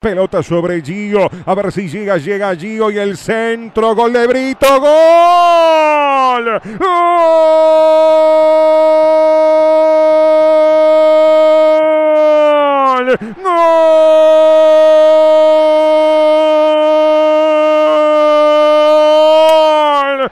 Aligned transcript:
Pelota 0.00 0.42
sobre 0.42 0.80
Gio. 0.80 1.28
A 1.44 1.54
ver 1.54 1.70
si 1.70 1.86
llega, 1.86 2.16
llega 2.16 2.56
Gio 2.56 2.90
y 2.90 2.96
el 2.96 3.18
centro. 3.18 3.94
Gol 3.94 4.14
de 4.14 4.26
Brito. 4.26 4.80
¡Gol! 4.80 6.58
¡Gol! 6.78 6.88
¡Gol! 13.42 14.59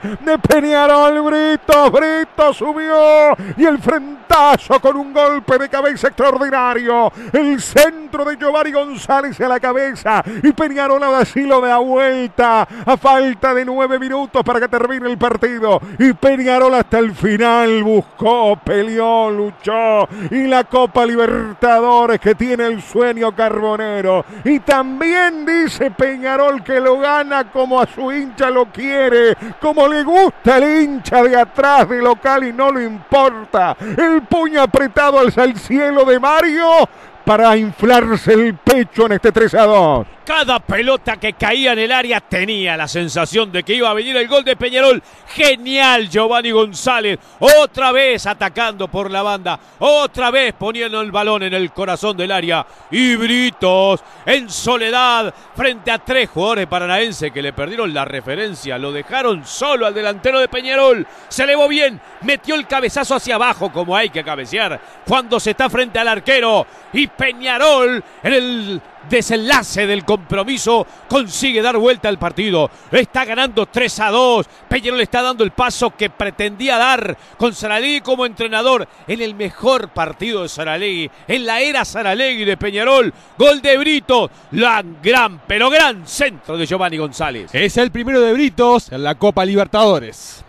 De 0.01 0.39
Peñarol, 0.39 1.21
Brito, 1.21 1.91
Brito 1.91 2.53
subió 2.53 3.35
y 3.57 3.65
el 3.65 3.79
frentazo 3.79 4.79
con 4.79 4.95
un 4.95 5.13
golpe 5.13 5.57
de 5.57 5.67
cabeza 5.69 6.07
extraordinario. 6.07 7.11
El 7.33 7.61
centro 7.61 8.23
de 8.23 8.37
Giovanni 8.37 8.71
González 8.71 9.39
a 9.41 9.47
la 9.47 9.59
cabeza 9.59 10.23
y 10.43 10.51
Peñarol 10.53 11.03
así 11.03 11.41
lo 11.41 11.59
da 11.59 11.77
vuelta 11.77 12.67
a 12.85 12.97
falta 12.97 13.53
de 13.53 13.65
nueve 13.65 13.99
minutos 13.99 14.43
para 14.43 14.59
que 14.59 14.67
termine 14.67 15.09
el 15.09 15.17
partido. 15.17 15.81
Y 15.97 16.13
Peñarol 16.13 16.73
hasta 16.75 16.99
el 16.99 17.13
final 17.13 17.83
buscó, 17.83 18.57
peleó, 18.63 19.29
luchó 19.29 20.07
y 20.31 20.47
la 20.47 20.63
Copa 20.63 21.05
Libertadores 21.05 22.19
que 22.19 22.35
tiene 22.35 22.67
el 22.67 22.81
sueño 22.81 23.35
carbonero. 23.35 24.23
Y 24.45 24.59
también 24.59 25.45
dice 25.45 25.91
Peñarol 25.91 26.63
que 26.63 26.79
lo 26.79 26.99
gana 26.99 27.51
como 27.51 27.81
a 27.81 27.87
su 27.87 28.11
hincha 28.11 28.49
lo 28.49 28.67
quiere, 28.67 29.35
como 29.59 29.87
le 29.89 30.03
gusta 30.03 30.57
el 30.57 30.83
hincha 30.83 31.23
de 31.23 31.35
atrás 31.35 31.89
de 31.89 32.01
local 32.01 32.43
y 32.45 32.53
no 32.53 32.71
le 32.71 32.85
importa. 32.85 33.75
El 33.79 34.21
puño 34.23 34.61
apretado 34.61 35.19
al 35.19 35.31
cielo 35.57 36.05
de 36.05 36.19
Mario 36.19 36.87
para 37.29 37.55
inflarse 37.55 38.33
el 38.33 38.55
pecho 38.55 39.05
en 39.05 39.11
este 39.11 39.31
3 39.31 39.53
a 39.53 39.65
2. 39.65 40.07
Cada 40.25 40.59
pelota 40.59 41.17
que 41.17 41.33
caía 41.33 41.73
en 41.73 41.79
el 41.79 41.91
área 41.91 42.21
tenía 42.21 42.77
la 42.77 42.87
sensación 42.87 43.51
de 43.51 43.63
que 43.63 43.73
iba 43.73 43.89
a 43.89 43.95
venir 43.95 44.15
el 44.15 44.27
gol 44.27 44.43
de 44.43 44.55
Peñarol. 44.55 45.01
Genial 45.27 46.07
Giovanni 46.07 46.51
González. 46.51 47.17
Otra 47.39 47.91
vez 47.91 48.27
atacando 48.27 48.87
por 48.87 49.09
la 49.09 49.23
banda. 49.23 49.59
Otra 49.79 50.29
vez 50.29 50.53
poniendo 50.53 51.01
el 51.01 51.11
balón 51.11 51.41
en 51.43 51.55
el 51.55 51.71
corazón 51.71 52.15
del 52.15 52.31
área. 52.31 52.65
Y 52.91 53.15
Britos 53.15 54.03
en 54.25 54.49
soledad 54.51 55.33
frente 55.55 55.89
a 55.89 55.97
tres 55.97 56.29
jugadores 56.29 56.67
paranaenses 56.67 57.31
que 57.31 57.41
le 57.41 57.53
perdieron 57.53 57.91
la 57.91 58.05
referencia. 58.05 58.77
Lo 58.77 58.91
dejaron 58.91 59.45
solo 59.45 59.87
al 59.87 59.95
delantero 59.95 60.39
de 60.39 60.47
Peñarol. 60.47 61.07
Se 61.27 61.43
elevó 61.43 61.67
bien. 61.67 61.99
Metió 62.21 62.53
el 62.53 62.67
cabezazo 62.67 63.15
hacia 63.15 63.33
abajo 63.33 63.71
como 63.71 63.95
hay 63.95 64.11
que 64.11 64.23
cabecear. 64.23 64.79
Cuando 65.07 65.39
se 65.39 65.51
está 65.51 65.71
frente 65.71 65.97
al 65.97 66.07
arquero. 66.07 66.67
Y 66.93 67.07
Peñarol 67.19 68.01
en 68.23 68.33
el 68.33 68.81
desenlace 69.09 69.85
del 69.85 70.05
compromiso 70.05 70.87
consigue 71.09 71.61
dar 71.61 71.77
vuelta 71.77 72.07
al 72.07 72.17
partido. 72.17 72.71
Está 72.89 73.25
ganando 73.25 73.65
3 73.65 73.99
a 73.99 74.09
2. 74.09 74.45
Peñarol 74.69 75.01
está 75.01 75.21
dando 75.21 75.43
el 75.43 75.51
paso 75.51 75.93
que 75.97 76.09
pretendía 76.09 76.77
dar 76.77 77.17
con 77.37 77.53
Saralegui 77.53 77.99
como 77.99 78.25
entrenador 78.25 78.87
en 79.05 79.21
el 79.21 79.35
mejor 79.35 79.89
partido 79.89 80.43
de 80.43 80.49
Saralegui, 80.49 81.11
en 81.27 81.45
la 81.45 81.59
era 81.59 81.83
Saralegui 81.83 82.45
de 82.45 82.55
Peñarol. 82.55 83.13
Gol 83.37 83.61
de 83.61 83.77
Brito, 83.77 84.31
la 84.51 84.81
gran, 85.03 85.41
pero 85.45 85.69
gran 85.69 86.07
centro 86.07 86.57
de 86.57 86.65
Giovanni 86.65 86.97
González. 86.97 87.49
Es 87.53 87.75
el 87.75 87.91
primero 87.91 88.21
de 88.21 88.31
Britos 88.31 88.93
en 88.93 89.03
la 89.03 89.15
Copa 89.15 89.43
Libertadores. 89.43 90.45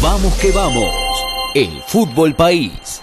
Vamos 0.00 0.32
que 0.34 0.52
vamos. 0.52 0.94
El 1.56 1.82
fútbol 1.88 2.36
país. 2.36 3.02